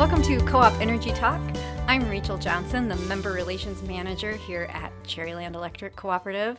[0.00, 1.42] Welcome to Co op Energy Talk.
[1.86, 6.58] I'm Rachel Johnson, the Member Relations Manager here at Cherryland Electric Cooperative.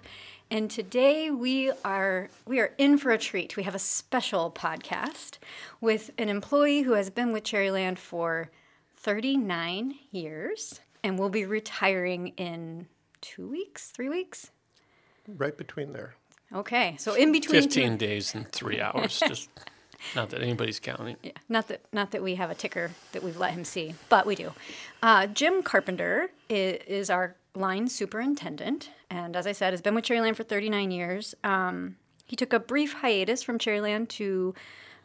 [0.51, 3.57] And today we are we are in for a treat.
[3.57, 5.39] We have a special podcast
[5.81, 8.51] with an employee who has been with Cherryland for
[8.97, 12.85] 39 years and will be retiring in
[13.21, 14.51] 2 weeks, 3 weeks.
[15.27, 16.13] Right between there.
[16.53, 16.95] Okay.
[16.99, 19.49] So in between 15 days and 3 hours just
[20.15, 21.17] not that anybody's counting.
[21.23, 24.25] Yeah, not that not that we have a ticker that we've let him see, but
[24.25, 24.51] we do.
[25.01, 30.05] Uh, Jim Carpenter is, is, our line superintendent, and as I said, has been with
[30.05, 31.35] Cherryland for 39 years.
[31.43, 34.53] Um, he took a brief hiatus from Cherryland to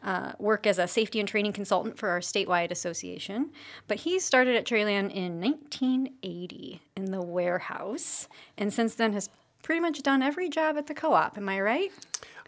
[0.03, 3.51] uh, work as a safety and training consultant for our statewide association,
[3.87, 9.29] but he started at Cherryland in 1980 in the warehouse, and since then has
[9.63, 11.37] pretty much done every job at the co-op.
[11.37, 11.91] Am I right?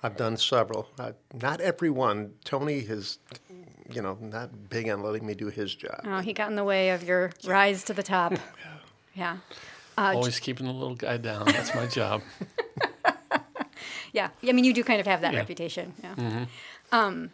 [0.02, 0.88] I've done several.
[0.98, 2.34] Uh, not every one.
[2.46, 3.20] Tony has,
[3.92, 6.02] you know, not big on letting me do his job.
[6.06, 8.34] Oh, he got in the way of your rise to the top.
[9.14, 9.38] yeah.
[9.98, 11.46] Uh, Always keeping the little guy down.
[11.46, 12.22] That's my job.
[14.14, 14.30] yeah.
[14.42, 15.40] I mean, you do kind of have that yeah.
[15.40, 15.94] reputation.
[16.02, 16.16] Yeah.
[16.16, 16.44] Mm-hmm.
[16.92, 17.30] Um,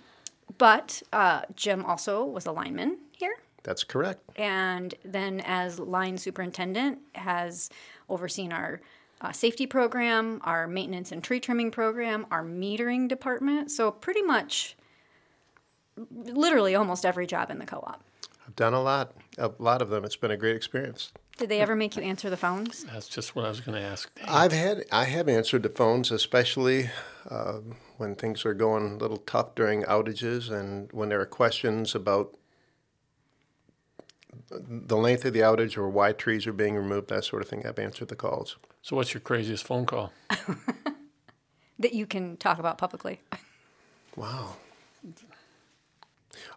[0.58, 3.36] but uh, Jim also was a lineman here.
[3.64, 4.22] That's correct.
[4.36, 7.70] And then, as line superintendent, has
[8.10, 8.80] overseen our
[9.22, 13.72] uh, safety program, our maintenance and tree trimming program, our metering department.
[13.72, 14.76] So, pretty much,
[16.12, 18.04] literally almost every job in the co op.
[18.48, 20.06] I've done a lot, a lot of them.
[20.06, 21.12] It's been a great experience.
[21.38, 22.86] Did they ever make you answer the phones?
[22.86, 24.10] That's just what I was going to ask.
[24.26, 26.90] I've had, I have answered the phones, especially
[27.30, 27.60] uh,
[27.98, 32.38] when things are going a little tough during outages and when there are questions about
[34.50, 37.66] the length of the outage or why trees are being removed, that sort of thing.
[37.66, 38.56] I've answered the calls.
[38.86, 40.14] So, what's your craziest phone call?
[41.80, 43.20] that you can talk about publicly.
[44.16, 44.58] Wow.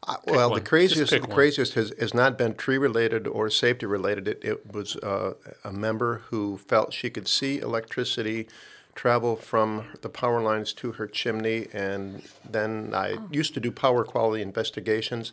[0.07, 0.59] Uh, well, one.
[0.59, 4.29] the craziest, the craziest has, has not been tree related or safety related.
[4.29, 8.47] It, it was uh, a member who felt she could see electricity
[8.95, 13.28] travel from the power lines to her chimney, and then I oh.
[13.31, 15.33] used to do power quality investigations.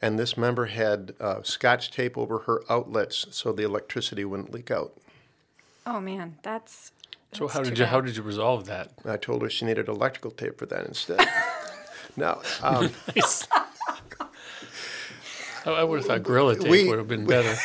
[0.00, 4.70] And this member had uh, scotch tape over her outlets so the electricity wouldn't leak
[4.70, 4.92] out.
[5.88, 6.92] Oh man, that's.
[7.30, 7.90] that's so how did you bad.
[7.90, 8.92] how did you resolve that?
[9.06, 11.26] I told her she needed electrical tape for that instead.
[12.16, 12.42] no.
[12.62, 13.48] Um, nice.
[15.64, 17.56] I would have thought Gorilla Tape we, would have been better.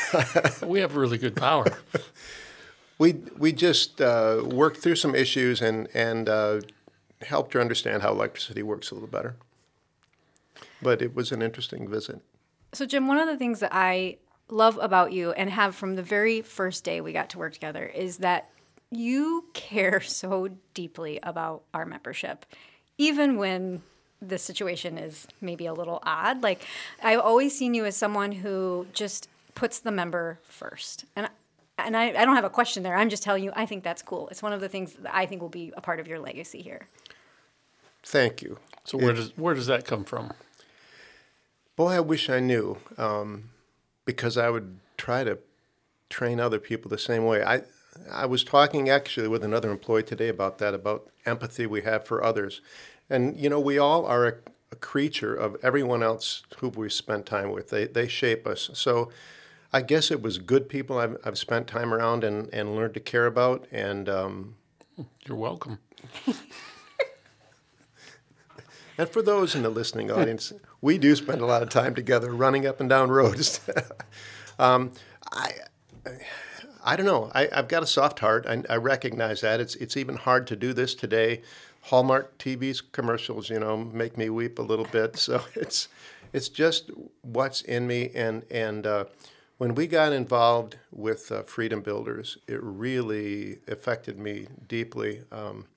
[0.65, 1.65] we have really good power.
[2.99, 6.61] We we just uh, worked through some issues and and uh,
[7.23, 9.35] helped her understand how electricity works a little better.
[10.81, 12.21] But it was an interesting visit.
[12.71, 14.19] So Jim, one of the things that I
[14.53, 17.85] love about you and have from the very first day we got to work together
[17.85, 18.49] is that
[18.91, 22.45] you care so deeply about our membership,
[22.97, 23.81] even when
[24.21, 26.43] the situation is maybe a little odd.
[26.43, 26.65] Like,
[27.01, 31.05] I've always seen you as someone who just puts the member first.
[31.15, 31.29] And
[31.79, 32.95] and I, I don't have a question there.
[32.95, 34.27] I'm just telling you, I think that's cool.
[34.29, 36.61] It's one of the things that I think will be a part of your legacy
[36.61, 36.87] here.
[38.03, 38.59] Thank you.
[38.83, 40.33] So where it, does where does that come from?
[41.75, 42.77] Boy, I wish I knew.
[42.97, 43.49] Um,
[44.05, 45.39] because I would try to
[46.09, 47.43] train other people the same way.
[47.43, 47.61] I
[48.11, 52.23] I was talking actually with another employee today about that, about empathy we have for
[52.23, 52.61] others.
[53.09, 54.33] And you know, we all are a,
[54.71, 57.69] a creature of everyone else who we spent time with.
[57.69, 58.69] They they shape us.
[58.73, 59.11] So
[59.75, 62.99] I guess it was good people I've, I've spent time around and, and learned to
[62.99, 63.65] care about.
[63.71, 64.55] And um,
[65.25, 65.79] you're welcome.
[68.97, 72.33] and for those in the listening audience, we do spend a lot of time together
[72.33, 73.61] running up and down roads.
[74.59, 74.91] um,
[75.31, 75.53] I,
[76.83, 77.31] I don't know.
[77.33, 78.45] I, have got a soft heart.
[78.45, 79.61] I, I, recognize that.
[79.61, 81.41] It's it's even hard to do this today.
[81.83, 85.15] Hallmark TV's commercials, you know, make me weep a little bit.
[85.15, 85.87] So it's
[86.33, 86.91] it's just
[87.21, 88.11] what's in me.
[88.13, 89.05] And and uh,
[89.59, 95.21] when we got involved with uh, Freedom Builders, it really affected me deeply.
[95.31, 95.67] Um,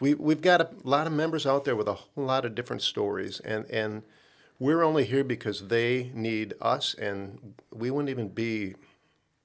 [0.00, 2.80] we we've got a lot of members out there with a whole lot of different
[2.80, 4.04] stories, and and
[4.62, 8.76] we're only here because they need us, and we wouldn't even be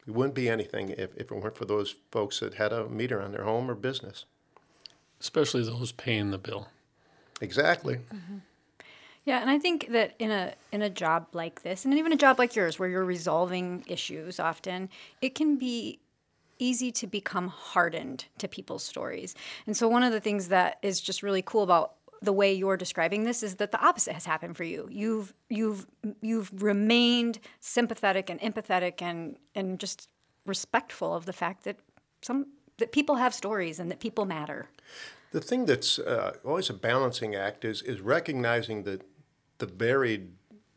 [0.06, 3.20] we wouldn't be anything if, if it weren't for those folks that had a meter
[3.20, 4.26] on their home or business.
[5.20, 6.68] Especially those paying the bill.
[7.42, 7.96] Exactly.
[7.96, 8.38] Mm-hmm.
[9.26, 12.16] Yeah, and I think that in a in a job like this, and even a
[12.16, 14.88] job like yours, where you're resolving issues, often
[15.24, 16.00] it can be
[16.60, 19.34] easy to become hardened to people's stories.
[19.66, 22.78] And so one of the things that is just really cool about the way you're
[22.78, 24.88] describing this is that the opposite has happened for you.
[24.92, 25.86] You've you've
[26.22, 30.10] you've remained sympathetic and empathetic and and just
[30.46, 31.78] respectful of the fact that
[32.22, 32.48] some
[32.78, 34.68] that people have stories and that people matter.
[35.32, 39.04] The thing that's uh, always a balancing act is is recognizing that
[39.58, 40.30] the varied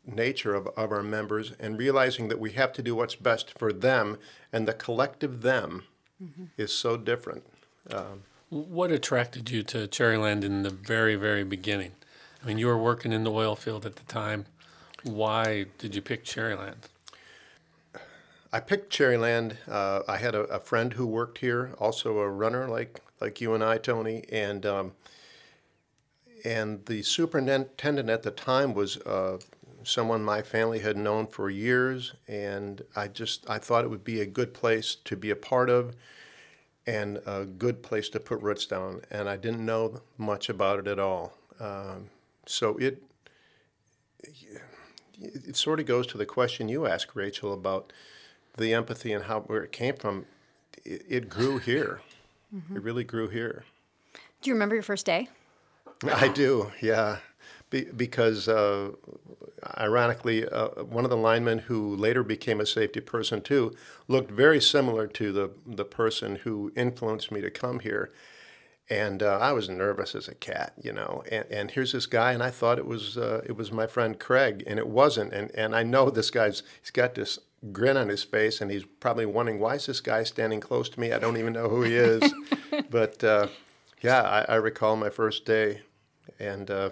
[0.05, 3.71] nature of, of our members and realizing that we have to do what's best for
[3.71, 4.17] them
[4.51, 5.83] and the collective them
[6.21, 6.45] mm-hmm.
[6.57, 7.43] is so different.
[7.89, 11.93] Um, what attracted you to Cherryland in the very, very beginning?
[12.43, 14.45] I mean, you were working in the oil field at the time.
[15.03, 16.89] Why did you pick Cherryland?
[18.51, 19.55] I picked Cherryland.
[19.69, 23.53] Uh, I had a, a, friend who worked here, also a runner like like you
[23.53, 24.91] and I, Tony, and um,
[26.43, 29.37] and the superintendent at the time was uh,
[29.83, 34.19] someone my family had known for years, and I just I thought it would be
[34.19, 35.95] a good place to be a part of,
[36.87, 39.01] and a good place to put roots down.
[39.11, 42.09] And I didn't know much about it at all, um,
[42.45, 43.03] so it
[45.21, 47.93] it sort of goes to the question you asked, Rachel, about
[48.57, 50.25] the empathy and how where it came from.
[50.83, 52.01] It, it grew here.
[52.53, 52.75] Mm-hmm.
[52.75, 53.63] It really grew here.
[54.41, 55.29] Do you remember your first day?
[56.03, 57.19] I do, yeah.
[57.71, 58.91] Be, because uh,
[59.77, 63.73] ironically, uh, one of the linemen who later became a safety person too
[64.07, 68.11] looked very similar to the, the person who influenced me to come here.
[68.89, 71.23] And uh, I was nervous as a cat, you know.
[71.31, 74.19] And, and here's this guy, and I thought it was uh, it was my friend
[74.19, 75.33] Craig, and it wasn't.
[75.33, 77.39] And and I know this guy's he's got this
[77.71, 80.99] grin on his face, and he's probably wondering why is this guy standing close to
[80.99, 81.13] me?
[81.13, 82.33] I don't even know who he is.
[82.89, 83.47] but uh,
[84.01, 85.83] yeah, I, I, recall my first day,
[86.39, 86.89] and uh,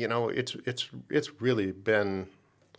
[0.00, 2.26] you know, it's it's it's really been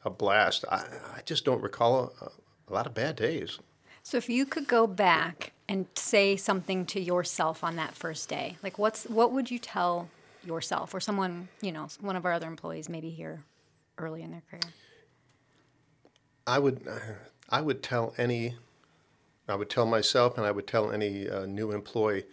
[0.04, 0.66] a blast.
[0.70, 0.84] I,
[1.18, 2.32] I just don't recall a,
[2.68, 3.60] a lot of bad days.
[4.04, 8.58] So if you could go back and say something to yourself on that first day,
[8.64, 10.10] like what's what would you tell
[10.44, 13.44] yourself or someone, you know, one of our other employees maybe here
[14.00, 14.74] early in their career?
[16.48, 16.88] I would
[17.50, 18.56] I would tell any
[19.48, 22.26] I would tell myself and I would tell any uh, new employee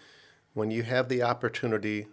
[0.55, 2.07] when you have the opportunity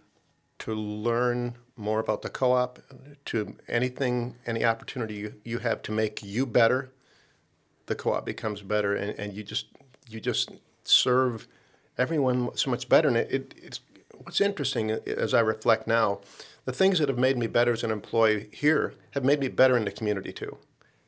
[0.59, 2.79] to learn more about the co-op,
[3.25, 6.91] to anything, any opportunity you, you have to make you better,
[7.87, 9.67] the co-op becomes better, and, and you just
[10.07, 10.51] you just
[10.83, 11.47] serve
[11.97, 13.07] everyone so much better.
[13.07, 13.79] And it, it, it's
[14.13, 16.21] what's interesting as I reflect now,
[16.65, 19.77] the things that have made me better as an employee here have made me better
[19.77, 20.57] in the community too,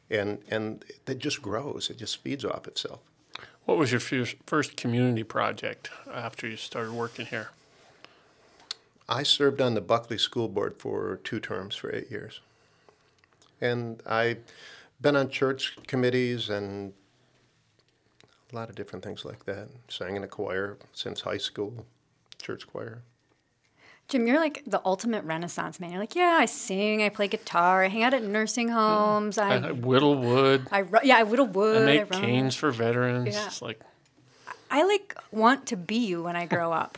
[0.09, 1.89] and and it just grows.
[1.89, 3.01] It just feeds off itself.
[3.65, 7.49] What was your first community project after you started working here?
[9.09, 12.41] I served on the Buckley School Board for two terms for eight years.
[13.61, 14.39] And I've
[15.01, 16.93] been on church committees and
[18.51, 19.69] a lot of different things like that.
[19.87, 21.85] Sang in a choir since high school,
[22.37, 23.01] church choir.
[24.07, 25.91] Jim, you're like the ultimate Renaissance man.
[25.91, 28.75] You're like, yeah, I sing, I play guitar, I hang out at nursing hmm.
[28.75, 30.67] homes, I, I whittle wood.
[30.71, 31.81] I yeah, I whittle wood.
[31.81, 33.35] I make I canes for veterans.
[33.35, 33.47] Yeah.
[33.47, 33.81] It's like
[34.71, 36.97] I like want to be you when I grow up.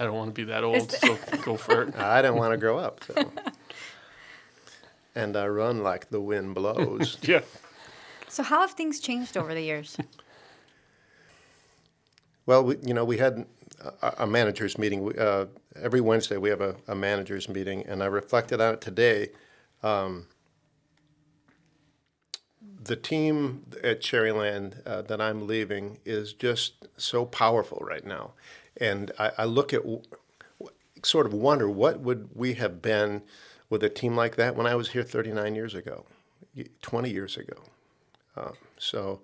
[0.00, 1.94] I don't want to be that old, so go for it.
[1.98, 3.04] I didn't want to grow up.
[3.04, 3.30] So.
[5.14, 7.18] and I run like the wind blows.
[7.22, 7.42] yeah.
[8.26, 9.98] So how have things changed over the years?
[12.46, 13.44] well, we, you know, we had
[14.00, 15.18] a, a managers meeting.
[15.18, 19.28] Uh, every Wednesday we have a, a, managers meeting, and I reflected on it today.
[19.82, 20.28] Um,
[22.82, 28.32] the team at Cherryland uh, that I'm leaving is just so powerful right now.
[28.80, 29.82] And I, I look at,
[31.02, 33.22] sort of wonder, what would we have been
[33.68, 36.04] with a team like that when I was here 39 years ago,
[36.82, 37.58] 20 years ago?
[38.36, 39.20] Um, so,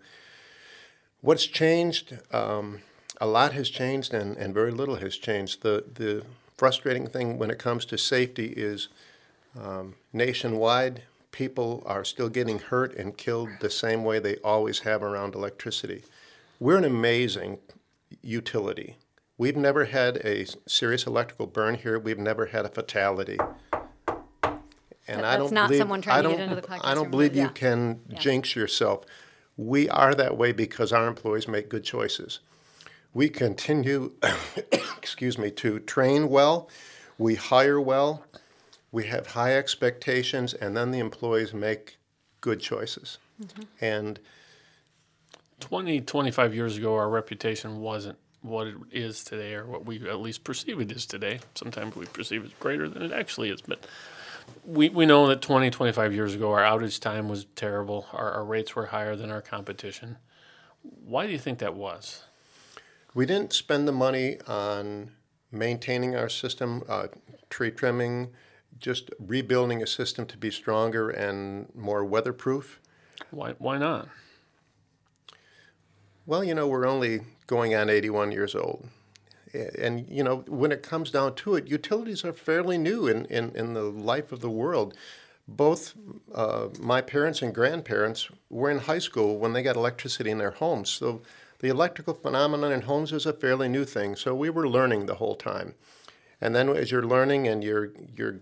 [1.21, 2.19] what's changed?
[2.33, 2.81] Um,
[3.21, 5.63] a lot has changed, and, and very little has changed.
[5.63, 6.25] The the
[6.57, 8.89] frustrating thing when it comes to safety is
[9.61, 11.03] um, nationwide,
[11.33, 16.03] people are still getting hurt and killed the same way they always have around electricity.
[16.59, 17.59] We're an amazing
[18.23, 18.97] utility.
[19.39, 21.99] We've never had a serious electrical burn here.
[21.99, 23.39] We've never had a fatality.
[25.09, 26.81] And I don't not believe, someone trying to get into the podcast.
[26.85, 28.19] I don't believe you can yeah.
[28.19, 29.05] jinx yourself.
[29.57, 32.41] We are that way because our employees make good choices.
[33.15, 34.13] We continue,
[34.99, 36.69] excuse me, to train well.
[37.19, 38.25] We hire well.
[38.91, 41.99] We have high expectations, and then the employees make
[42.41, 43.19] good choices.
[43.43, 43.63] Mm-hmm.
[43.81, 44.21] And
[45.61, 50.21] 20, 25 years ago, our reputation wasn't what it is today or what we at
[50.21, 51.41] least perceive it is today.
[51.55, 53.87] Sometimes we perceive it's greater than it actually is, but
[54.65, 58.07] we, we know that 20, 25 years ago, our outage time was terrible.
[58.13, 60.19] Our, our rates were higher than our competition.
[60.83, 62.23] Why do you think that was?
[63.15, 65.11] We didn't spend the money on
[65.51, 67.09] maintaining our system, uh,
[67.49, 68.31] tree trimming,
[68.79, 72.81] just rebuilding a system to be stronger and more weatherproof.
[73.31, 74.09] Why, why not?
[76.27, 78.89] Well, you know, we're only going on 81 years old.
[79.79, 83.53] And, you know, when it comes down to it, utilities are fairly new in, in,
[83.57, 84.95] in the life of the world.
[85.49, 85.95] both
[86.35, 90.53] uh, my parents and grandparents were in high school when they got electricity in their
[90.53, 90.91] homes.
[90.91, 91.23] So
[91.61, 94.17] the electrical phenomenon in homes is a fairly new thing.
[94.17, 95.75] So we were learning the whole time.
[96.41, 98.41] And then as you're learning and you're you're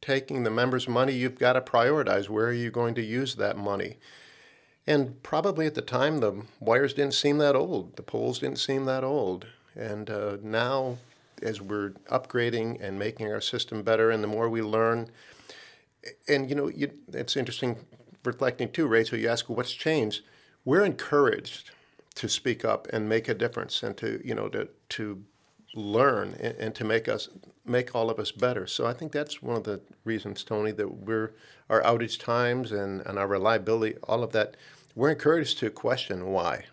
[0.00, 3.56] taking the members' money, you've got to prioritize where are you going to use that
[3.58, 3.96] money.
[4.88, 8.86] And probably at the time, the wires didn't seem that old, the poles didn't seem
[8.86, 9.44] that old.
[9.76, 10.96] And uh, now,
[11.42, 15.10] as we're upgrading and making our system better, and the more we learn,
[16.26, 17.76] and you know, you, it's interesting
[18.24, 19.18] reflecting too, Rachel.
[19.18, 20.22] You ask what's changed.
[20.64, 21.70] We're encouraged
[22.14, 25.22] to speak up and make a difference, and to you know to to
[25.74, 27.28] learn and, and, to make us
[27.66, 28.66] make all of us better.
[28.66, 31.34] So I think that's one of the reasons, Tony, that we're
[31.68, 34.56] our outage times and, and our reliability, all of that,
[34.98, 36.64] we're encouraged to question why.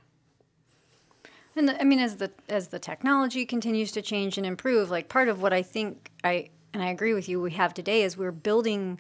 [1.56, 5.08] And the, I mean, as the as the technology continues to change and improve, like
[5.10, 8.18] part of what I think I and I agree with you, we have today is
[8.18, 9.00] we're building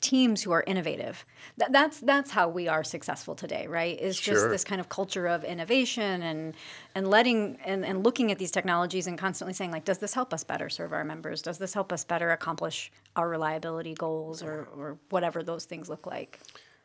[0.00, 1.24] teams who are innovative.
[1.56, 3.98] That, that's that's how we are successful today, right?
[3.98, 4.34] Is sure.
[4.34, 6.54] just this kind of culture of innovation and
[6.94, 10.34] and letting and, and looking at these technologies and constantly saying like, does this help
[10.34, 11.40] us better serve our members?
[11.40, 16.06] Does this help us better accomplish our reliability goals or or whatever those things look
[16.06, 16.38] like?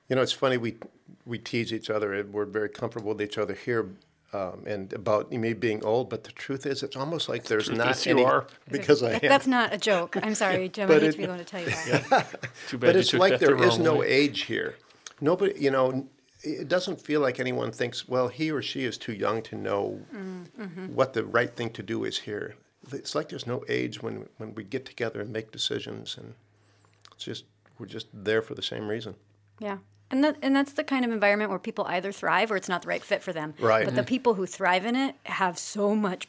[0.09, 0.75] You know, it's funny we
[1.25, 2.25] we tease each other.
[2.31, 3.89] We're very comfortable with each other here,
[4.33, 8.05] um, and about me being old, but the truth is, it's almost like there's not
[8.07, 8.23] any.
[8.23, 8.47] are.
[8.69, 9.19] Because I am.
[9.21, 10.17] That's not a joke.
[10.21, 10.89] I'm sorry, Jim.
[10.89, 12.05] I hate it, to be able to tell you that.
[12.11, 12.39] Yeah.
[12.69, 14.07] Too bad but it's like there is no way.
[14.07, 14.75] age here.
[15.19, 16.07] Nobody, you know,
[16.43, 20.01] it doesn't feel like anyone thinks, well, he or she is too young to know
[20.13, 20.93] mm-hmm.
[20.93, 22.55] what the right thing to do is here.
[22.91, 26.35] It's like there's no age when when we get together and make decisions, and
[27.13, 27.45] it's just
[27.79, 29.15] we're just there for the same reason.
[29.59, 29.77] Yeah.
[30.09, 32.83] And that, and that's the kind of environment where people either thrive or it's not
[32.83, 33.53] the right fit for them.
[33.59, 33.83] Right.
[33.85, 34.07] But the mm-hmm.
[34.07, 36.27] people who thrive in it have so much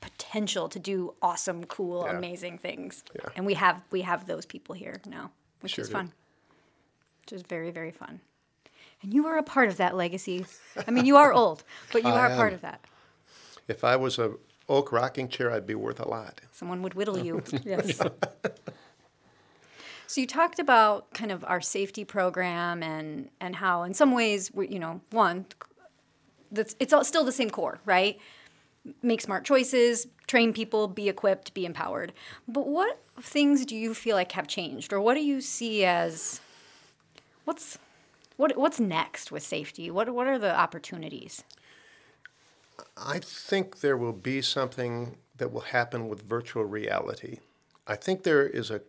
[0.00, 2.16] potential to do awesome, cool, yeah.
[2.16, 3.02] amazing things.
[3.14, 3.28] Yeah.
[3.36, 6.12] And we have we have those people here now, which sure is fun.
[7.22, 8.20] Which is very very fun.
[9.02, 10.46] And you are a part of that legacy.
[10.86, 12.80] I mean, you are old, but you are part of that.
[13.68, 14.32] If I was a
[14.68, 16.40] oak rocking chair, I'd be worth a lot.
[16.52, 17.42] Someone would whittle you.
[17.64, 18.00] yes.
[20.08, 24.50] So you talked about kind of our safety program and and how in some ways
[24.54, 25.44] we you know one
[26.50, 28.18] that's it's all, still the same core, right?
[29.02, 32.14] Make smart choices, train people, be equipped, be empowered.
[32.48, 36.40] But what things do you feel like have changed or what do you see as
[37.44, 37.76] what's
[38.38, 39.90] what what's next with safety?
[39.90, 41.44] What what are the opportunities?
[42.96, 47.40] I think there will be something that will happen with virtual reality.
[47.86, 48.80] I think there is a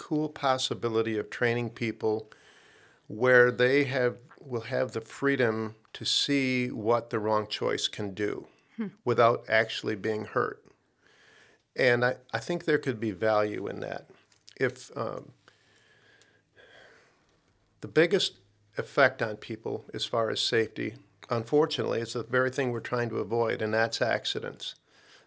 [0.00, 2.30] cool possibility of training people
[3.06, 8.46] where they have will have the freedom to see what the wrong choice can do
[8.76, 8.86] hmm.
[9.04, 10.64] without actually being hurt.
[11.76, 14.08] And I, I think there could be value in that.
[14.58, 15.32] If um,
[17.82, 18.38] the biggest
[18.78, 20.94] effect on people as far as safety,
[21.28, 24.76] unfortunately, is the very thing we're trying to avoid, and that's accidents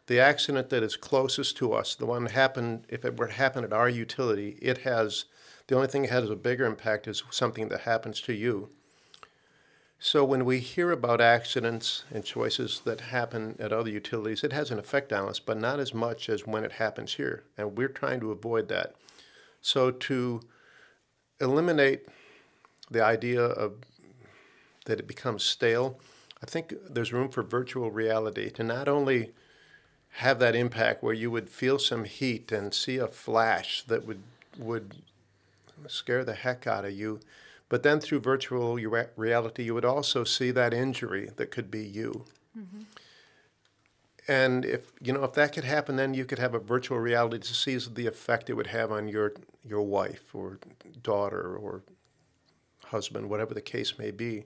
[0.08, 3.34] the accident that is closest to us, the one that happened, if it were to
[3.34, 5.26] happen at our utility, it has,
[5.68, 8.70] the only thing it has a bigger impact is something that happens to you.
[10.00, 14.70] So when we hear about accidents and choices that happen at other utilities, it has
[14.70, 17.46] an effect on us, but not as much as when it happens here.
[17.58, 18.96] And we're trying to avoid that.
[19.62, 20.42] So to
[21.40, 22.08] eliminate
[22.92, 23.76] the idea of
[24.86, 25.98] that it becomes stale,
[26.42, 29.32] I think there's room for virtual reality to not only
[30.18, 34.22] have that impact where you would feel some heat and see a flash that would
[34.58, 34.96] would
[35.88, 37.20] scare the heck out of you.
[37.68, 38.76] But then through virtual
[39.16, 42.26] reality, you would also see that injury that could be you.
[42.58, 42.82] Mm-hmm.
[44.28, 47.40] And if you know if that could happen, then you could have a virtual reality
[47.40, 49.34] to see the effect it would have on your
[49.68, 50.60] your wife or
[51.02, 51.82] daughter or
[52.86, 54.44] husband, whatever the case may be.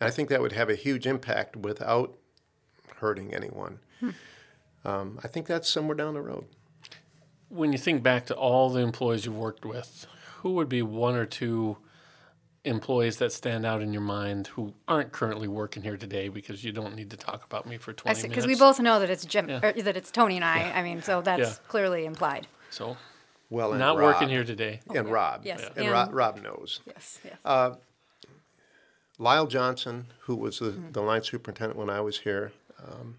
[0.00, 2.14] And I think that would have a huge impact without
[2.96, 3.78] hurting anyone.
[4.00, 4.10] Hmm
[4.84, 6.44] um, I think that's somewhere down the road.
[7.48, 10.06] When you think back to all the employees you've worked with,
[10.38, 11.78] who would be one or two
[12.64, 16.72] employees that stand out in your mind who aren't currently working here today because you
[16.72, 18.28] don't need to talk about me for 20 minutes.
[18.28, 19.58] Because we both know that it's Jim, yeah.
[19.60, 20.60] that it's Tony and I.
[20.60, 20.78] Yeah.
[20.78, 21.68] I mean, so that's yeah.
[21.68, 22.46] clearly implied.
[22.70, 22.96] So,
[23.50, 24.80] well, not Rob, working here today.
[24.94, 25.42] And Rob.
[25.44, 25.62] Yes.
[25.76, 26.80] And, and Rob, Rob, knows.
[26.86, 27.34] Yes, yes.
[27.44, 27.74] Uh,
[29.18, 30.92] Lyle Johnson, who was the, mm-hmm.
[30.92, 32.52] the line superintendent when I was here,
[32.86, 33.16] um,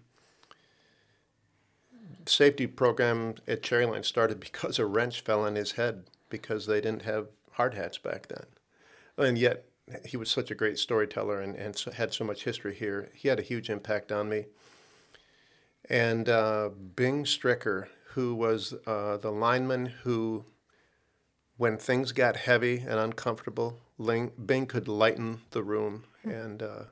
[2.30, 7.02] safety program at Cherryland started because a wrench fell on his head because they didn't
[7.02, 8.46] have hard hats back then.
[9.18, 9.64] And yet,
[10.04, 13.10] he was such a great storyteller and, and so, had so much history here.
[13.14, 14.46] He had a huge impact on me.
[15.88, 20.44] And uh, Bing Stricker, who was uh, the lineman who
[21.60, 26.84] when things got heavy and uncomfortable, Ling, Bing could lighten the room, and uh,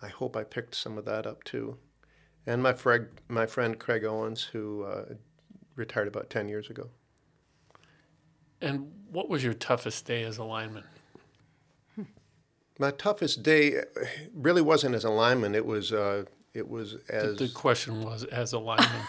[0.00, 1.76] I hope I picked some of that up too.
[2.46, 5.04] And my friend, my friend Craig Owens, who uh,
[5.76, 6.88] retired about ten years ago.
[8.60, 10.84] And what was your toughest day as a lineman?
[12.80, 13.82] My toughest day
[14.32, 15.54] really wasn't as a lineman.
[15.56, 18.88] It was uh, it was as The question was as a lineman.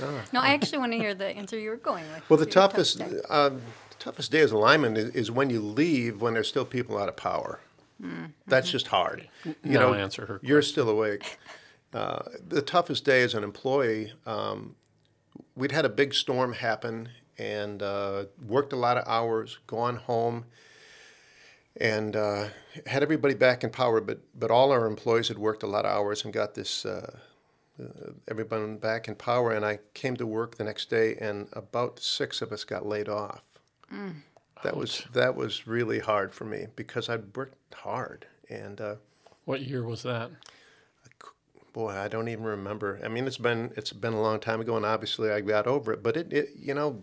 [0.32, 2.22] No, I actually want to hear the answer you were going with.
[2.30, 2.38] well.
[2.38, 3.04] The Your tough toughest day.
[3.30, 6.64] um, the toughest day as a lineman is, is when you leave when there's still
[6.64, 7.58] people out of power.
[8.46, 9.28] That's just hard.
[9.44, 11.38] You Now know, answer her You're still awake.
[11.92, 14.74] Uh, the toughest day as an employee, um,
[15.56, 20.44] we'd had a big storm happen and uh, worked a lot of hours, gone home,
[21.80, 22.48] and uh,
[22.86, 24.00] had everybody back in power.
[24.00, 27.18] But but all our employees had worked a lot of hours and got this uh,
[27.80, 29.52] uh, everyone back in power.
[29.52, 33.08] And I came to work the next day, and about six of us got laid
[33.08, 33.44] off.
[34.64, 38.80] That was that was really hard for me because I'd worked hard and.
[38.80, 38.94] Uh,
[39.44, 40.30] what year was that?
[41.72, 43.00] Boy, I don't even remember.
[43.04, 45.92] I mean, it's been it's been a long time ago, and obviously I got over
[45.92, 46.02] it.
[46.02, 47.02] But it, it you know,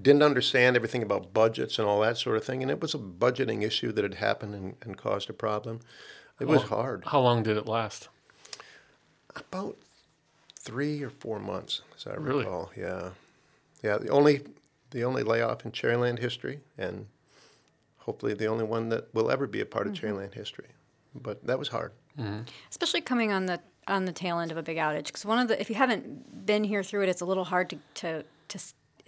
[0.00, 2.98] didn't understand everything about budgets and all that sort of thing, and it was a
[2.98, 5.80] budgeting issue that had happened and, and caused a problem.
[6.40, 7.04] It was hard.
[7.06, 8.08] How long did it last?
[9.36, 9.76] About
[10.58, 12.44] three or four months, as I Really?
[12.44, 12.70] recall.
[12.76, 13.10] Yeah,
[13.82, 13.98] yeah.
[13.98, 14.42] The only
[14.90, 17.06] the only layoff in Cherryland history, and
[17.98, 20.06] hopefully the only one that will ever be a part of mm-hmm.
[20.06, 20.68] Cherryland history.
[21.14, 21.92] But that was hard.
[22.18, 22.40] Uh-huh.
[22.70, 25.48] especially coming on the on the tail end of a big outage because one of
[25.48, 28.58] the if you haven't been here through it it's a little hard to to, to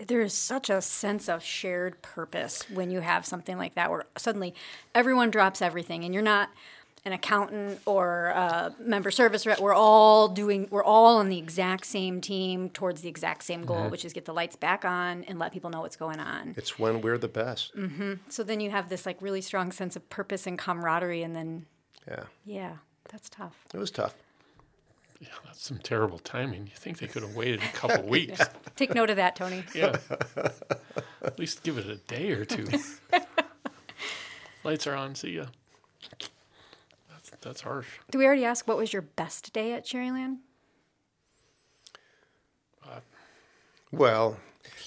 [0.07, 4.05] there is such a sense of shared purpose when you have something like that where
[4.17, 4.55] suddenly
[4.95, 6.49] everyone drops everything and you're not
[7.05, 9.61] an accountant or a member service rep.
[9.61, 13.77] We're all doing we're all on the exact same team towards the exact same goal
[13.77, 13.89] uh-huh.
[13.91, 16.55] which is get the lights back on and let people know what's going on.
[16.57, 17.77] It's when we're the best.
[17.77, 18.15] Mm-hmm.
[18.29, 21.67] so then you have this like really strong sense of purpose and camaraderie and then
[22.09, 22.73] Yeah, yeah
[23.11, 24.15] that's tough it was tough.
[25.21, 26.65] Yeah, that's some terrible timing.
[26.67, 28.41] You think they could have waited a couple weeks?
[28.77, 29.97] take note of that tony Yeah.
[31.23, 32.67] At least give it a day or two.
[34.65, 35.15] Lights are on.
[35.15, 35.47] See ya.
[37.11, 37.87] That's that's harsh.
[38.11, 40.39] Did we already ask what was your best day at Cherryland?
[42.85, 43.01] Uh,
[43.93, 44.37] well,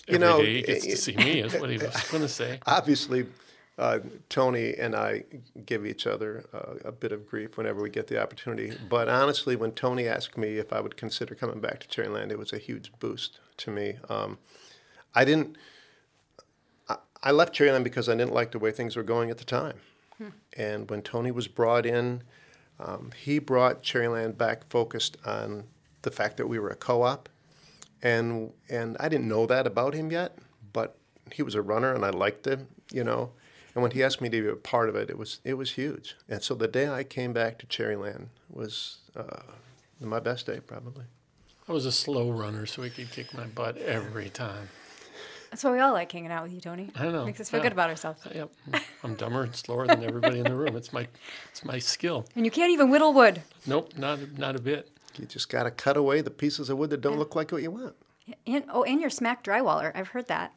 [0.07, 1.95] you Every know, day he gets i- to eh, see me is what he was
[1.95, 2.59] eh, going to say.
[2.67, 3.25] obviously,
[3.77, 5.23] uh, Tony and I
[5.65, 8.73] give each other uh, a bit of grief whenever we get the opportunity.
[8.89, 12.39] But honestly, when Tony asked me if I would consider coming back to Cherryland, it
[12.39, 13.97] was a huge boost to me.
[14.09, 14.39] Um,
[15.13, 15.57] I didn't.
[16.89, 19.45] I, I left Cherryland because I didn't like the way things were going at the
[19.45, 19.79] time.
[20.57, 22.23] And when Tony was brought in,
[22.79, 25.65] um, he brought Cherryland back focused on
[26.01, 27.29] the fact that we were a co-op
[28.01, 30.37] and and I didn't know that about him yet,
[30.73, 30.97] but
[31.31, 33.31] he was a runner and I liked him, you know.
[33.77, 35.73] And when he asked me to be a part of it, it was it was
[35.73, 36.15] huge.
[36.27, 39.43] And so the day I came back to Cherryland was uh,
[40.01, 41.05] my best day, probably.
[41.69, 44.69] I was a slow runner, so he could kick my butt every time.
[45.51, 46.89] That's why we all like hanging out with you, Tony.
[46.95, 47.65] I know, Makes us feel yeah.
[47.65, 48.27] good about ourselves.
[48.33, 48.51] Yep,
[49.03, 50.75] I'm dumber and slower than everybody in the room.
[50.75, 51.07] It's my
[51.51, 52.25] it's my skill.
[52.35, 53.43] And you can't even whittle wood.
[53.67, 54.89] Nope, not not a bit.
[55.19, 57.61] You just got to cut away the pieces of wood that don't look like what
[57.61, 57.95] you want.
[58.47, 59.91] And oh, and you're smack drywaller.
[59.93, 60.53] I've heard that.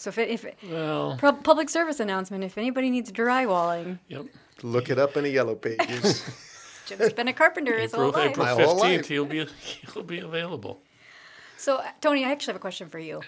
[0.00, 4.24] So if it, if it, Well, pu- public service announcement, if anybody needs drywalling, yep.
[4.62, 6.24] Look it up in the yellow pages.
[6.86, 8.30] Jim's been a carpenter his whole April life.
[8.30, 8.82] April My whole life.
[8.82, 9.46] fifteenth, he'll be
[9.92, 10.80] he'll be available.
[11.58, 13.20] So, uh, Tony, I actually have a question for you.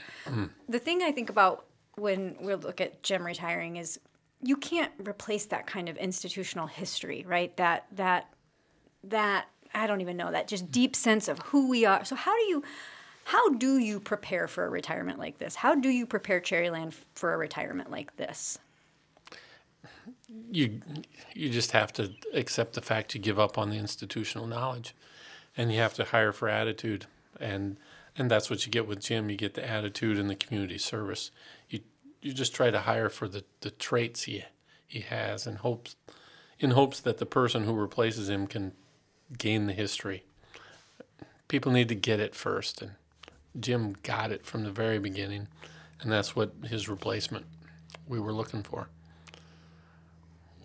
[0.66, 4.00] The thing I think about when we look at Jim retiring is
[4.42, 7.54] you can't replace that kind of institutional history, right?
[7.58, 8.32] That that
[9.04, 12.02] that I don't even know that just deep sense of who we are.
[12.06, 12.62] So, how do you
[13.24, 15.54] how do you prepare for a retirement like this?
[15.54, 18.58] How do you prepare Cherryland for a retirement like this?
[20.50, 20.80] you
[21.34, 24.94] you just have to accept the fact you give up on the institutional knowledge
[25.56, 27.06] and you have to hire for attitude
[27.40, 27.76] and
[28.16, 31.30] and that's what you get with Jim you get the attitude and the community service
[31.68, 31.80] you
[32.20, 34.44] you just try to hire for the, the traits he
[34.86, 35.96] he has and hopes
[36.58, 38.72] in hopes that the person who replaces him can
[39.36, 40.24] gain the history
[41.48, 42.92] people need to get it first and
[43.58, 45.48] Jim got it from the very beginning
[46.00, 47.46] and that's what his replacement
[48.08, 48.88] we were looking for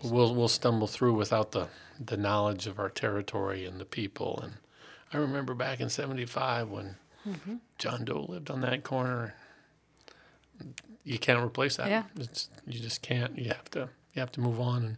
[0.02, 1.68] we'll we'll stumble through without the
[2.00, 4.40] the knowledge of our territory and the people.
[4.42, 4.54] And
[5.12, 6.96] I remember back in '75 when
[7.26, 7.56] mm-hmm.
[7.78, 9.34] John Doe lived on that corner.
[11.04, 11.88] You can't replace that.
[11.88, 12.04] Yeah.
[12.16, 13.38] It's, you just can't.
[13.38, 14.96] You have to you have to move on and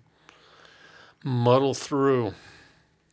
[1.24, 2.34] muddle through.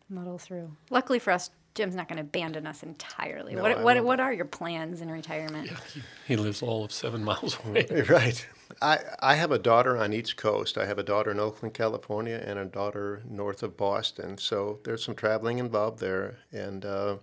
[0.09, 0.71] Muddle through.
[0.89, 3.53] Luckily for us, Jim's not going to abandon us entirely.
[3.53, 5.69] No, what what what are your plans in retirement?
[5.93, 7.85] He, he lives all of seven miles away.
[8.09, 8.47] Right.
[8.81, 10.77] I, I have a daughter on each coast.
[10.77, 14.37] I have a daughter in Oakland, California, and a daughter north of Boston.
[14.37, 16.39] So there's some traveling involved there.
[16.51, 17.17] And uh,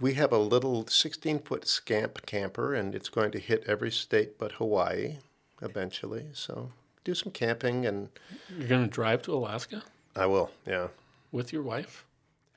[0.00, 4.38] we have a little 16 foot scamp camper, and it's going to hit every state
[4.38, 5.16] but Hawaii
[5.60, 6.26] eventually.
[6.32, 6.70] So
[7.04, 8.08] do some camping, and
[8.56, 9.82] You're going to drive to Alaska
[10.16, 10.88] I will, yeah.
[11.30, 12.04] with your wife?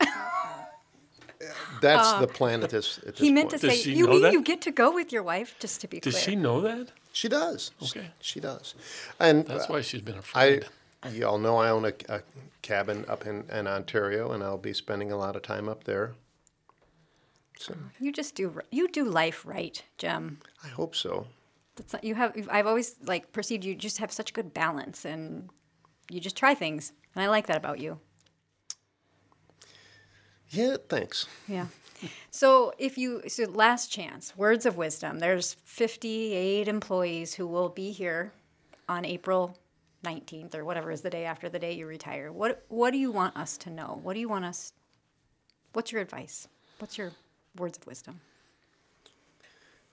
[1.80, 3.60] That's the plan at this, at this He meant point.
[3.62, 4.32] to Does say, "You mean that?
[4.32, 6.24] you get to go with your wife?" Just to be Does clear.
[6.24, 6.92] she know that?
[7.12, 7.70] She does.
[7.82, 8.10] Okay.
[8.20, 8.74] She does.
[9.18, 10.64] And That's uh, why she's been afraid.
[11.02, 11.18] I, afraid.
[11.20, 12.20] y'all know I own a, a
[12.62, 16.14] cabin up in, in Ontario, and I'll be spending a lot of time up there.
[17.58, 20.38] So You just do you do life right, Jim.
[20.62, 21.26] I hope so.
[21.76, 22.34] That's not, you have.
[22.50, 25.48] I've always like perceived you just have such good balance, and
[26.10, 27.98] you just try things, and I like that about you.
[30.50, 31.26] Yeah, thanks.
[31.48, 31.66] Yeah.
[32.30, 35.18] So if you so last chance, words of wisdom.
[35.18, 38.32] There's 58 employees who will be here
[38.88, 39.56] on April
[40.04, 42.30] 19th or whatever is the day after the day you retire.
[42.30, 43.98] What what do you want us to know?
[44.02, 44.72] What do you want us
[45.76, 46.48] What's your advice?
[46.78, 47.12] What's your
[47.58, 48.18] words of wisdom?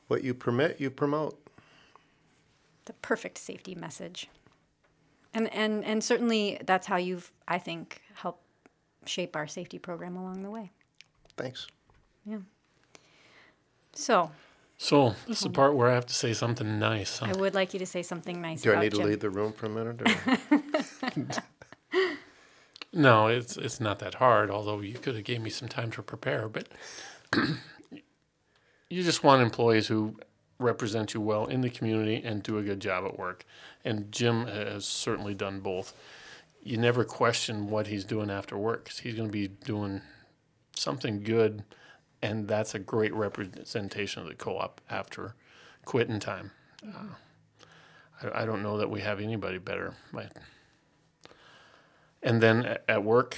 [0.08, 1.38] What you permit, you promote.
[2.86, 4.30] The perfect safety message.
[5.34, 8.43] And and and certainly that's how you've I think helped
[9.06, 10.72] shape our safety program along the way.
[11.38, 11.68] Thanks.
[12.26, 12.38] Yeah.
[13.94, 14.32] So,
[14.78, 17.20] So this is the part where I have to say something nice.
[17.20, 17.28] huh?
[17.30, 19.30] I would like you to say something nice Do I about need to leave the
[19.30, 20.02] room for a minute?
[20.02, 21.44] Or?
[22.96, 24.52] No, it's it's not that hard.
[24.52, 26.68] Although you could have gave me some time to prepare, but
[28.90, 30.16] you just want employees who
[30.60, 33.46] represent you well in the community and do a good job at work.
[33.84, 35.94] And Jim has certainly done both.
[36.64, 40.02] You never question what he's doing after work because he's going to be doing
[40.76, 41.64] something good,
[42.22, 45.36] and that's a great representation of the co-op after
[45.84, 46.52] quitting time.
[46.86, 47.16] Uh,
[48.32, 49.96] I, I don't know that we have anybody better.
[52.22, 53.38] And then a- at work,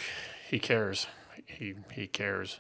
[0.50, 1.08] he cares.
[1.46, 2.60] He he cares.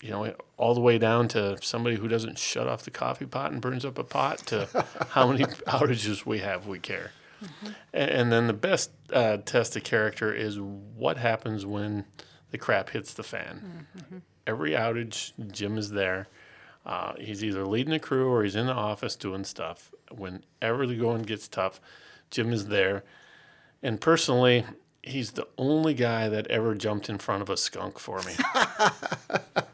[0.00, 3.52] You know, all the way down to somebody who doesn't shut off the coffee pot
[3.52, 4.68] and burns up a pot to
[5.10, 6.66] how many outages we have.
[6.66, 7.12] We care.
[7.92, 12.04] And, and then the best uh, test of character is what happens when
[12.50, 13.86] the crap hits the fan.
[14.46, 16.28] Every outage, Jim is there.
[16.86, 19.90] Uh, he's either leading the crew or he's in the office doing stuff.
[20.10, 21.80] Whenever the going gets tough,
[22.30, 23.04] Jim is there.
[23.82, 24.64] And personally,
[25.02, 28.34] he's the only guy that ever jumped in front of a skunk for me.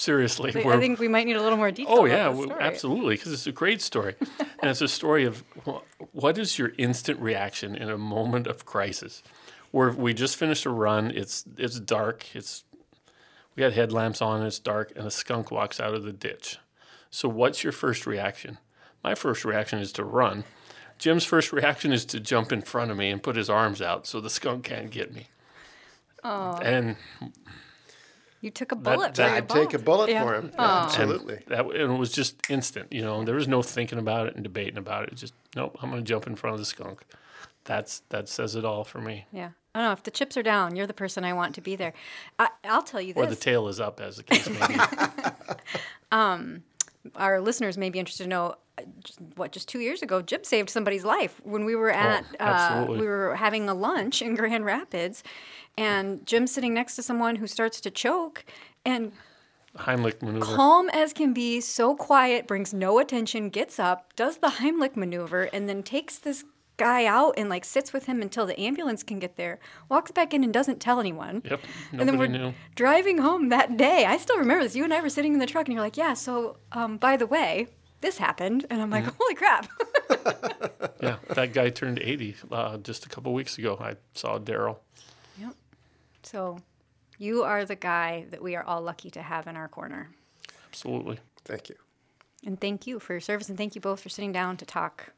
[0.00, 1.94] Seriously, I think we might need a little more detail.
[1.98, 5.44] Oh yeah, absolutely, because it's a great story, and it's a story of
[6.12, 9.22] what is your instant reaction in a moment of crisis,
[9.72, 11.10] where we just finished a run.
[11.10, 12.34] It's it's dark.
[12.34, 12.64] It's
[13.54, 14.42] we got headlamps on.
[14.46, 16.56] It's dark, and a skunk walks out of the ditch.
[17.10, 18.56] So what's your first reaction?
[19.04, 20.44] My first reaction is to run.
[20.98, 24.06] Jim's first reaction is to jump in front of me and put his arms out
[24.06, 25.26] so the skunk can't get me.
[26.24, 26.56] Oh.
[26.62, 26.96] And
[28.40, 29.14] You took a bullet.
[29.14, 30.24] that- for your I'd take a bullet Yeah.
[30.24, 30.50] for him.
[30.58, 30.82] Aw.
[30.82, 31.40] And Absolutely.
[31.48, 32.92] that and it was just instant.
[32.92, 35.14] You know, there was no thinking about it and debating about it.
[35.14, 37.02] Just nope, I'm going to jump in front of the skunk.
[37.64, 39.26] That's that says it all for me.
[39.32, 39.50] Yeah.
[39.74, 39.92] I don't know.
[39.92, 41.92] If the chips are down, you're the person I want to be there.
[42.38, 43.22] I, I'll tell you this.
[43.22, 44.74] Or the tail is up, as the case may be.
[47.16, 48.82] Our listeners may be interested to know uh,
[49.36, 52.44] what just two years ago, Jim saved somebody's life when we were at uh, Oh,
[52.44, 53.00] absolutely.
[53.00, 55.22] we were having a lunch in Grand Rapids,
[55.80, 58.44] and Jim's sitting next to someone who starts to choke,
[58.84, 59.12] and
[59.76, 60.44] Heimlich maneuver.
[60.44, 65.44] calm as can be, so quiet, brings no attention, gets up, does the Heimlich maneuver,
[65.52, 66.44] and then takes this
[66.76, 69.58] guy out and like sits with him until the ambulance can get there,
[69.90, 71.42] walks back in and doesn't tell anyone.
[71.44, 71.60] Yep,
[71.92, 72.52] Nobody and then we're knew.
[72.74, 74.06] driving home that day.
[74.06, 74.74] I still remember this.
[74.74, 77.16] You and I were sitting in the truck, and you're like, "Yeah, so um, by
[77.18, 77.66] the way,
[78.00, 79.16] this happened," and I'm like, Mm-hmm.
[79.20, 79.68] "Holy crap!"
[81.02, 83.78] Yeah, that guy turned 80 uh, just a couple weeks ago.
[83.80, 84.76] I saw Daryl.
[86.22, 86.26] Yep.
[86.26, 86.58] So,
[87.18, 90.10] you are the guy that we are all lucky to have in our corner.
[90.68, 91.18] Absolutely.
[91.44, 91.74] Thank you.
[92.46, 95.12] And thank you for your service, and thank you both for sitting down to talk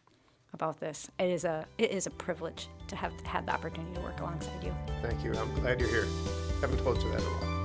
[0.53, 1.09] about this.
[1.19, 4.65] It is a it is a privilege to have had the opportunity to work alongside
[4.65, 4.75] you.
[5.01, 5.33] Thank you.
[5.35, 6.07] I'm glad you're here.
[6.59, 7.62] I Haven't told you that in a while.